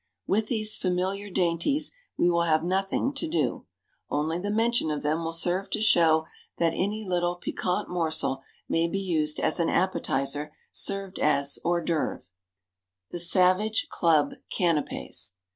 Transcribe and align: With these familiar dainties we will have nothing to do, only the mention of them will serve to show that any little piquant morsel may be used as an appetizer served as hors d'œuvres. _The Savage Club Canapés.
With 0.25 0.47
these 0.47 0.77
familiar 0.77 1.29
dainties 1.29 1.91
we 2.17 2.27
will 2.27 2.41
have 2.41 2.63
nothing 2.63 3.13
to 3.13 3.27
do, 3.29 3.67
only 4.09 4.39
the 4.39 4.49
mention 4.49 4.89
of 4.89 5.03
them 5.03 5.23
will 5.23 5.31
serve 5.31 5.69
to 5.69 5.79
show 5.79 6.25
that 6.57 6.73
any 6.73 7.05
little 7.05 7.35
piquant 7.35 7.87
morsel 7.87 8.41
may 8.67 8.87
be 8.87 8.99
used 8.99 9.39
as 9.39 9.59
an 9.59 9.69
appetizer 9.69 10.53
served 10.71 11.19
as 11.19 11.59
hors 11.63 11.83
d'œuvres. 11.85 12.29
_The 13.13 13.19
Savage 13.19 13.89
Club 13.89 14.33
Canapés. 14.51 15.33